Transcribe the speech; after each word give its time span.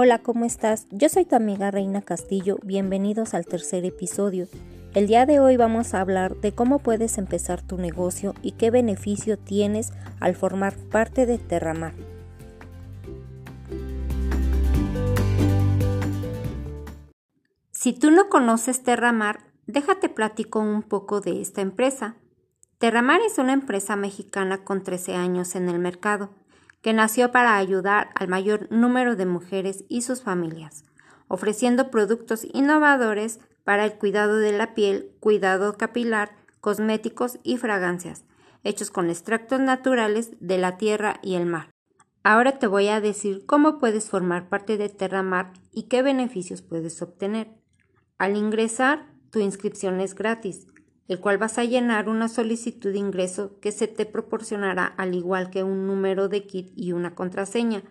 Hola, 0.00 0.20
¿cómo 0.20 0.44
estás? 0.44 0.86
Yo 0.92 1.08
soy 1.08 1.24
tu 1.24 1.34
amiga 1.34 1.72
Reina 1.72 2.02
Castillo, 2.02 2.58
bienvenidos 2.62 3.34
al 3.34 3.46
tercer 3.46 3.84
episodio. 3.84 4.46
El 4.94 5.08
día 5.08 5.26
de 5.26 5.40
hoy 5.40 5.56
vamos 5.56 5.92
a 5.92 6.00
hablar 6.00 6.36
de 6.36 6.52
cómo 6.52 6.78
puedes 6.78 7.18
empezar 7.18 7.62
tu 7.62 7.78
negocio 7.78 8.32
y 8.40 8.52
qué 8.52 8.70
beneficio 8.70 9.36
tienes 9.36 9.92
al 10.20 10.36
formar 10.36 10.76
parte 10.76 11.26
de 11.26 11.38
Terramar. 11.38 11.94
Si 17.72 17.92
tú 17.92 18.12
no 18.12 18.28
conoces 18.28 18.84
Terramar, 18.84 19.40
déjate 19.66 20.08
platico 20.08 20.60
un 20.60 20.84
poco 20.84 21.20
de 21.20 21.40
esta 21.40 21.60
empresa. 21.60 22.14
Terramar 22.78 23.20
es 23.22 23.38
una 23.38 23.52
empresa 23.52 23.96
mexicana 23.96 24.62
con 24.62 24.84
13 24.84 25.16
años 25.16 25.56
en 25.56 25.68
el 25.68 25.80
mercado 25.80 26.30
que 26.82 26.92
nació 26.92 27.32
para 27.32 27.56
ayudar 27.56 28.10
al 28.14 28.28
mayor 28.28 28.70
número 28.70 29.16
de 29.16 29.26
mujeres 29.26 29.84
y 29.88 30.02
sus 30.02 30.22
familias, 30.22 30.84
ofreciendo 31.28 31.90
productos 31.90 32.46
innovadores 32.52 33.40
para 33.64 33.84
el 33.84 33.94
cuidado 33.94 34.36
de 34.36 34.52
la 34.52 34.74
piel, 34.74 35.12
cuidado 35.20 35.76
capilar, 35.76 36.36
cosméticos 36.60 37.38
y 37.42 37.56
fragancias, 37.56 38.24
hechos 38.64 38.90
con 38.90 39.10
extractos 39.10 39.60
naturales 39.60 40.32
de 40.40 40.58
la 40.58 40.76
tierra 40.76 41.20
y 41.22 41.34
el 41.34 41.46
mar. 41.46 41.70
Ahora 42.22 42.58
te 42.58 42.66
voy 42.66 42.88
a 42.88 43.00
decir 43.00 43.46
cómo 43.46 43.78
puedes 43.78 44.08
formar 44.08 44.48
parte 44.48 44.76
de 44.76 44.88
Terramar 44.88 45.52
y 45.72 45.84
qué 45.84 46.02
beneficios 46.02 46.62
puedes 46.62 47.00
obtener. 47.00 47.48
Al 48.18 48.36
ingresar, 48.36 49.06
tu 49.30 49.40
inscripción 49.40 50.00
es 50.00 50.14
gratis 50.14 50.66
el 51.08 51.20
cual 51.20 51.38
vas 51.38 51.58
a 51.58 51.64
llenar 51.64 52.08
una 52.08 52.28
solicitud 52.28 52.92
de 52.92 52.98
ingreso 52.98 53.58
que 53.60 53.72
se 53.72 53.88
te 53.88 54.04
proporcionará 54.04 54.84
al 54.84 55.14
igual 55.14 55.50
que 55.50 55.64
un 55.64 55.86
número 55.86 56.28
de 56.28 56.46
kit 56.46 56.70
y 56.76 56.92
una 56.92 57.14
contraseña 57.14 57.82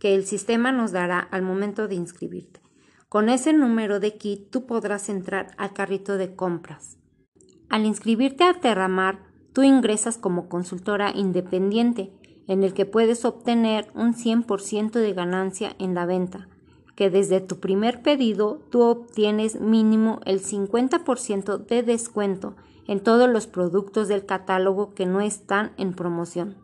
que 0.00 0.14
el 0.14 0.26
sistema 0.26 0.72
nos 0.72 0.92
dará 0.92 1.20
al 1.20 1.42
momento 1.42 1.88
de 1.88 1.94
inscribirte. 1.94 2.60
Con 3.08 3.28
ese 3.28 3.52
número 3.52 4.00
de 4.00 4.16
kit 4.16 4.50
tú 4.50 4.66
podrás 4.66 5.08
entrar 5.08 5.52
al 5.56 5.72
carrito 5.72 6.18
de 6.18 6.34
compras. 6.34 6.98
Al 7.70 7.86
inscribirte 7.86 8.44
a 8.44 8.54
Terramar, 8.54 9.20
tú 9.52 9.62
ingresas 9.62 10.18
como 10.18 10.48
consultora 10.48 11.12
independiente, 11.14 12.12
en 12.48 12.62
el 12.62 12.74
que 12.74 12.84
puedes 12.84 13.24
obtener 13.24 13.90
un 13.94 14.14
100% 14.14 14.90
de 14.90 15.12
ganancia 15.14 15.74
en 15.78 15.94
la 15.94 16.04
venta 16.04 16.48
que 16.96 17.10
desde 17.10 17.40
tu 17.40 17.60
primer 17.60 18.02
pedido 18.02 18.58
tú 18.70 18.82
obtienes 18.82 19.60
mínimo 19.60 20.20
el 20.24 20.42
50% 20.42 21.58
de 21.58 21.82
descuento 21.82 22.56
en 22.88 23.00
todos 23.00 23.28
los 23.28 23.46
productos 23.46 24.08
del 24.08 24.24
catálogo 24.24 24.94
que 24.94 25.06
no 25.06 25.20
están 25.20 25.72
en 25.76 25.92
promoción, 25.92 26.56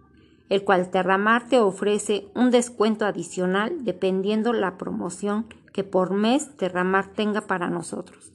el 0.48 0.64
cual 0.64 0.91
Terramar 0.91 1.48
te 1.48 1.60
ofrece 1.60 2.28
un 2.34 2.50
descuento 2.50 3.05
adicional 3.05 3.84
dependiendo 3.84 4.53
la 4.55 4.78
promoción 4.78 5.47
que 5.72 5.84
por 5.84 6.12
mes 6.12 6.56
Terramar 6.56 7.12
tenga 7.12 7.42
para 7.42 7.69
nosotros. 7.69 8.33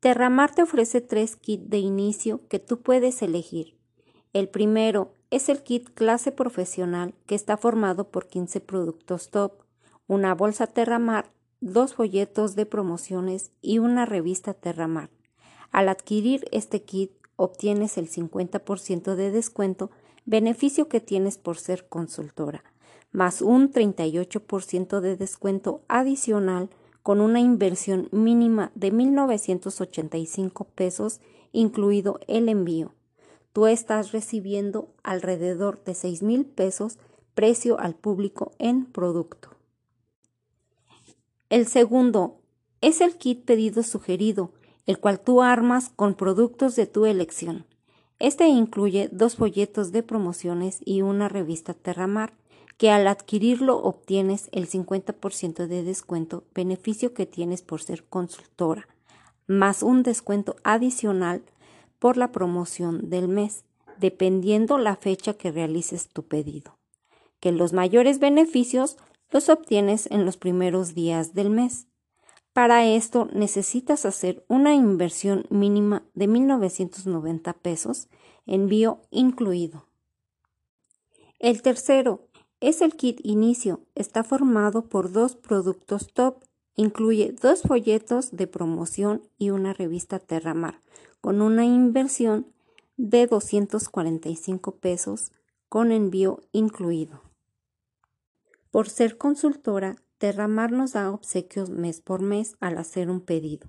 Terramar 0.00 0.54
te 0.54 0.62
ofrece 0.62 1.00
tres 1.00 1.36
kits 1.36 1.68
de 1.68 1.78
inicio 1.78 2.40
que 2.48 2.58
tú 2.58 2.80
puedes 2.80 3.22
elegir. 3.22 3.78
El 4.32 4.48
primero 4.48 5.14
es 5.30 5.50
el 5.50 5.62
kit 5.62 5.90
clase 5.90 6.32
profesional 6.32 7.14
que 7.26 7.34
está 7.34 7.58
formado 7.58 8.10
por 8.10 8.26
15 8.26 8.60
productos 8.60 9.30
top 9.30 9.61
una 10.12 10.34
bolsa 10.34 10.66
Terramar, 10.66 11.32
dos 11.62 11.94
folletos 11.94 12.54
de 12.54 12.66
promociones 12.66 13.50
y 13.62 13.78
una 13.78 14.04
revista 14.04 14.52
Terramar. 14.52 15.08
Al 15.70 15.88
adquirir 15.88 16.44
este 16.52 16.82
kit 16.82 17.12
obtienes 17.36 17.96
el 17.96 18.10
50% 18.10 19.14
de 19.14 19.30
descuento, 19.30 19.90
beneficio 20.26 20.86
que 20.86 21.00
tienes 21.00 21.38
por 21.38 21.56
ser 21.56 21.88
consultora, 21.88 22.62
más 23.10 23.40
un 23.40 23.72
38% 23.72 25.00
de 25.00 25.16
descuento 25.16 25.80
adicional 25.88 26.68
con 27.02 27.22
una 27.22 27.40
inversión 27.40 28.10
mínima 28.12 28.70
de 28.74 28.92
1.985 28.92 30.66
pesos, 30.74 31.22
incluido 31.52 32.20
el 32.28 32.50
envío. 32.50 32.92
Tú 33.54 33.66
estás 33.66 34.12
recibiendo 34.12 34.92
alrededor 35.02 35.82
de 35.84 35.92
6.000 35.92 36.44
pesos 36.54 36.98
precio 37.32 37.80
al 37.80 37.94
público 37.94 38.52
en 38.58 38.84
producto. 38.84 39.51
El 41.52 41.66
segundo 41.66 42.40
es 42.80 43.02
el 43.02 43.18
kit 43.18 43.44
pedido 43.44 43.82
sugerido, 43.82 44.52
el 44.86 44.96
cual 44.98 45.20
tú 45.20 45.42
armas 45.42 45.90
con 45.94 46.14
productos 46.14 46.76
de 46.76 46.86
tu 46.86 47.04
elección. 47.04 47.66
Este 48.18 48.46
incluye 48.46 49.10
dos 49.12 49.36
folletos 49.36 49.92
de 49.92 50.02
promociones 50.02 50.80
y 50.82 51.02
una 51.02 51.28
revista 51.28 51.74
Terramar, 51.74 52.32
que 52.78 52.90
al 52.90 53.06
adquirirlo 53.06 53.76
obtienes 53.82 54.48
el 54.52 54.66
50% 54.66 55.66
de 55.66 55.82
descuento, 55.82 56.44
beneficio 56.54 57.12
que 57.12 57.26
tienes 57.26 57.60
por 57.60 57.82
ser 57.82 58.04
consultora, 58.04 58.88
más 59.46 59.82
un 59.82 60.02
descuento 60.02 60.56
adicional 60.64 61.42
por 61.98 62.16
la 62.16 62.32
promoción 62.32 63.10
del 63.10 63.28
mes, 63.28 63.66
dependiendo 64.00 64.78
la 64.78 64.96
fecha 64.96 65.34
que 65.34 65.52
realices 65.52 66.08
tu 66.08 66.22
pedido. 66.22 66.78
Que 67.40 67.52
los 67.52 67.74
mayores 67.74 68.20
beneficios 68.20 68.96
los 69.32 69.48
obtienes 69.48 70.06
en 70.10 70.24
los 70.24 70.36
primeros 70.36 70.94
días 70.94 71.34
del 71.34 71.50
mes. 71.50 71.88
Para 72.52 72.86
esto 72.86 73.28
necesitas 73.32 74.04
hacer 74.04 74.44
una 74.46 74.74
inversión 74.74 75.46
mínima 75.48 76.04
de 76.14 76.28
1.990 76.28 77.54
pesos, 77.54 78.08
envío 78.46 79.00
incluido. 79.10 79.86
El 81.38 81.62
tercero 81.62 82.28
es 82.60 82.82
el 82.82 82.94
kit 82.94 83.20
inicio. 83.24 83.80
Está 83.94 84.22
formado 84.22 84.88
por 84.88 85.10
dos 85.10 85.34
productos 85.34 86.12
top. 86.12 86.44
Incluye 86.76 87.32
dos 87.32 87.62
folletos 87.62 88.30
de 88.30 88.46
promoción 88.46 89.28
y 89.38 89.50
una 89.50 89.72
revista 89.72 90.20
Terramar, 90.20 90.80
con 91.20 91.42
una 91.42 91.64
inversión 91.64 92.46
de 92.96 93.26
245 93.26 94.76
pesos 94.76 95.32
con 95.68 95.90
envío 95.90 96.40
incluido. 96.52 97.31
Por 98.72 98.88
ser 98.88 99.18
consultora, 99.18 99.96
Terramar 100.16 100.72
nos 100.72 100.94
da 100.94 101.10
obsequios 101.10 101.68
mes 101.68 102.00
por 102.00 102.22
mes 102.22 102.56
al 102.58 102.78
hacer 102.78 103.10
un 103.10 103.20
pedido. 103.20 103.68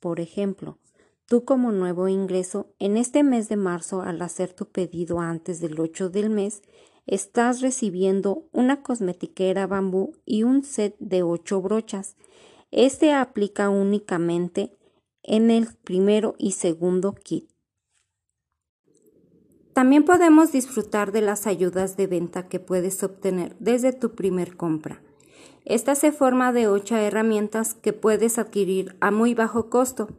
Por 0.00 0.18
ejemplo, 0.18 0.78
tú 1.26 1.44
como 1.44 1.70
nuevo 1.70 2.08
ingreso, 2.08 2.74
en 2.80 2.96
este 2.96 3.22
mes 3.22 3.48
de 3.48 3.56
marzo, 3.56 4.02
al 4.02 4.20
hacer 4.22 4.52
tu 4.52 4.66
pedido 4.66 5.20
antes 5.20 5.60
del 5.60 5.78
8 5.78 6.10
del 6.10 6.30
mes, 6.30 6.62
estás 7.06 7.60
recibiendo 7.60 8.48
una 8.50 8.82
cosmetiquera 8.82 9.68
bambú 9.68 10.14
y 10.26 10.42
un 10.42 10.64
set 10.64 10.96
de 10.98 11.22
8 11.22 11.60
brochas. 11.60 12.16
Este 12.72 13.12
aplica 13.12 13.70
únicamente 13.70 14.76
en 15.22 15.52
el 15.52 15.68
primero 15.84 16.34
y 16.38 16.52
segundo 16.52 17.14
kit. 17.14 17.49
También 19.80 20.04
podemos 20.04 20.52
disfrutar 20.52 21.10
de 21.10 21.22
las 21.22 21.46
ayudas 21.46 21.96
de 21.96 22.06
venta 22.06 22.48
que 22.48 22.60
puedes 22.60 23.02
obtener 23.02 23.56
desde 23.60 23.94
tu 23.94 24.10
primer 24.10 24.58
compra. 24.58 25.00
Esta 25.64 25.94
se 25.94 26.12
forma 26.12 26.52
de 26.52 26.68
ocho 26.68 26.96
herramientas 26.96 27.72
que 27.72 27.94
puedes 27.94 28.38
adquirir 28.38 28.94
a 29.00 29.10
muy 29.10 29.32
bajo 29.32 29.70
costo. 29.70 30.10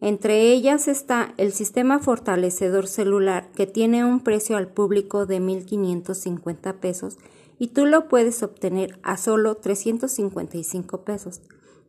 Entre 0.00 0.52
ellas 0.52 0.86
está 0.86 1.34
el 1.36 1.50
sistema 1.50 1.98
fortalecedor 1.98 2.86
celular 2.86 3.50
que 3.56 3.66
tiene 3.66 4.04
un 4.04 4.20
precio 4.20 4.56
al 4.56 4.68
público 4.68 5.26
de 5.26 5.40
1.550 5.40 6.74
pesos 6.74 7.18
y 7.58 7.66
tú 7.66 7.86
lo 7.86 8.06
puedes 8.06 8.44
obtener 8.44 9.00
a 9.02 9.16
solo 9.16 9.56
355 9.56 10.98
pesos. 10.98 11.40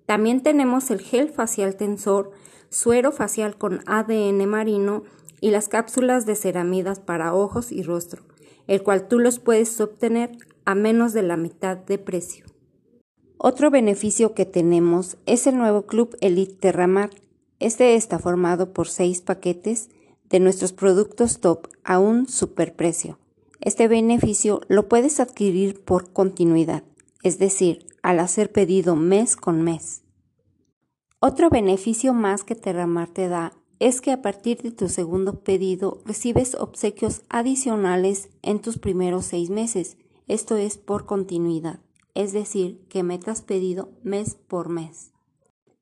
También 0.08 0.42
tenemos 0.42 0.90
el 0.90 1.00
gel 1.00 1.30
facial 1.30 1.76
tensor, 1.76 2.32
suero 2.72 3.12
facial 3.12 3.56
con 3.56 3.82
ADN 3.86 4.50
marino 4.50 5.04
y 5.44 5.52
las 5.52 5.68
cápsulas 5.68 6.26
de 6.26 6.38
ceramidas 6.38 7.02
para 7.02 7.36
ojos 7.36 7.74
y 7.74 7.84
rostro, 7.84 8.24
el 8.66 8.82
cual 8.82 9.10
tú 9.10 9.20
los 9.20 9.40
puedes 9.40 9.82
obtener 9.82 10.38
a 10.64 10.74
menos 10.74 11.12
de 11.12 11.22
la 11.22 11.36
mitad 11.36 11.76
de 11.76 11.98
precio. 11.98 12.46
Otro 13.38 13.70
beneficio 13.70 14.36
que 14.36 14.46
tenemos 14.46 15.18
es 15.26 15.46
el 15.46 15.58
nuevo 15.58 15.82
Club 15.82 16.16
Elite 16.22 16.54
Terramar. 16.54 17.10
Este 17.60 17.96
está 17.96 18.20
formado 18.20 18.72
por 18.72 18.88
seis 18.88 19.20
paquetes 19.20 19.90
de 20.30 20.40
nuestros 20.40 20.72
productos 20.72 21.42
top 21.42 21.68
a 21.84 22.00
un 22.00 22.30
superprecio. 22.30 23.20
Este 23.60 23.90
beneficio 23.90 24.62
lo 24.70 24.88
puedes 24.88 25.20
adquirir 25.20 25.84
por 25.84 26.14
continuidad, 26.14 26.86
es 27.22 27.38
decir, 27.38 27.86
al 28.02 28.22
hacer 28.22 28.50
pedido 28.54 28.96
mes 28.96 29.36
con 29.36 29.62
mes. 29.62 30.04
Otro 31.20 31.50
beneficio 31.50 32.14
más 32.14 32.46
que 32.46 32.56
Terramar 32.56 33.10
te 33.10 33.28
da 33.28 33.52
es 33.84 34.00
que 34.00 34.12
a 34.12 34.22
partir 34.22 34.62
de 34.62 34.72
tu 34.72 34.88
segundo 34.88 35.42
pedido 35.42 36.00
recibes 36.06 36.56
obsequios 36.56 37.24
adicionales 37.28 38.30
en 38.42 38.62
tus 38.62 38.78
primeros 38.78 39.26
seis 39.26 39.50
meses. 39.50 39.98
Esto 40.30 40.56
es 40.56 40.78
por 40.78 41.06
continuidad, 41.06 41.82
es 42.16 42.32
decir, 42.32 42.80
que 42.88 43.04
metas 43.04 43.42
pedido 43.42 43.92
mes 44.02 44.36
por 44.36 44.70
mes. 44.70 45.12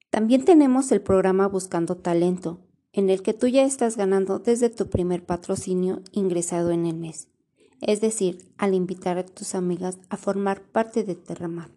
También 0.10 0.46
tenemos 0.46 0.92
el 0.92 1.02
programa 1.02 1.48
Buscando 1.48 1.96
Talento, 1.96 2.60
en 2.92 3.12
el 3.12 3.22
que 3.22 3.36
tú 3.36 3.46
ya 3.48 3.66
estás 3.66 3.98
ganando 3.98 4.40
desde 4.40 4.72
tu 4.72 4.90
primer 4.90 5.24
patrocinio 5.24 6.02
ingresado 6.12 6.72
en 6.72 6.88
el 6.88 6.98
mes, 6.98 7.28
es 7.82 8.02
decir, 8.02 8.52
al 8.58 8.74
invitar 8.74 9.20
a 9.20 9.26
tus 9.28 9.54
amigas 9.54 10.00
a 10.10 10.18
formar 10.18 10.64
parte 10.64 11.04
de 11.04 11.14
Terramar. 11.14 11.70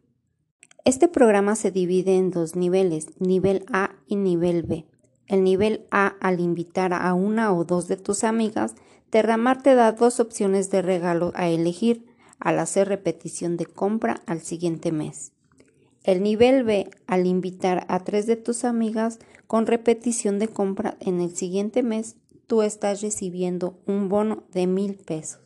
Este 0.86 1.06
programa 1.06 1.54
se 1.54 1.70
divide 1.70 2.16
en 2.16 2.30
dos 2.30 2.56
niveles, 2.56 3.08
nivel 3.20 3.66
A 3.70 3.90
y 4.06 4.16
nivel 4.16 4.62
B. 4.62 4.86
El 5.26 5.44
nivel 5.44 5.86
A, 5.90 6.14
al 6.20 6.40
invitar 6.40 6.92
a 6.92 7.14
una 7.14 7.52
o 7.52 7.64
dos 7.64 7.88
de 7.88 7.96
tus 7.96 8.24
amigas, 8.24 8.74
Terramar 9.14 9.62
te 9.62 9.76
da 9.76 9.92
dos 9.92 10.18
opciones 10.18 10.70
de 10.70 10.82
regalo 10.82 11.30
a 11.36 11.48
elegir 11.48 12.04
al 12.40 12.58
hacer 12.58 12.88
repetición 12.88 13.56
de 13.56 13.64
compra 13.64 14.20
al 14.26 14.40
siguiente 14.40 14.90
mes. 14.90 15.30
El 16.02 16.22
nivel 16.22 16.64
B, 16.64 16.90
al 17.06 17.26
invitar 17.26 17.86
a 17.88 18.00
tres 18.00 18.26
de 18.26 18.34
tus 18.34 18.64
amigas 18.64 19.20
con 19.46 19.66
repetición 19.66 20.40
de 20.40 20.48
compra 20.48 20.96
en 20.98 21.20
el 21.20 21.36
siguiente 21.36 21.84
mes, 21.84 22.16
tú 22.48 22.62
estás 22.62 23.02
recibiendo 23.02 23.78
un 23.86 24.08
bono 24.08 24.42
de 24.52 24.66
mil 24.66 24.96
pesos. 24.96 25.43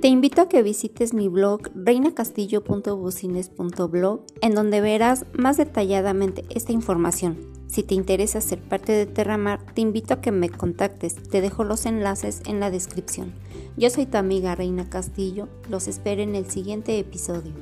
Te 0.00 0.08
invito 0.08 0.40
a 0.42 0.48
que 0.48 0.62
visites 0.62 1.14
mi 1.14 1.28
blog 1.28 1.70
reinacastillo.bucines.blog 1.74 4.20
en 4.42 4.54
donde 4.54 4.82
verás 4.82 5.24
más 5.32 5.56
detalladamente 5.56 6.44
esta 6.50 6.72
información. 6.72 7.38
Si 7.66 7.82
te 7.82 7.94
interesa 7.94 8.42
ser 8.42 8.60
parte 8.60 8.92
de 8.92 9.06
Terramar, 9.06 9.64
te 9.72 9.80
invito 9.80 10.12
a 10.14 10.20
que 10.20 10.32
me 10.32 10.50
contactes. 10.50 11.14
Te 11.14 11.40
dejo 11.40 11.64
los 11.64 11.86
enlaces 11.86 12.42
en 12.46 12.60
la 12.60 12.70
descripción. 12.70 13.32
Yo 13.78 13.88
soy 13.88 14.04
tu 14.04 14.18
amiga 14.18 14.54
Reina 14.54 14.90
Castillo. 14.90 15.48
Los 15.70 15.88
espero 15.88 16.20
en 16.22 16.34
el 16.34 16.50
siguiente 16.50 16.98
episodio. 16.98 17.54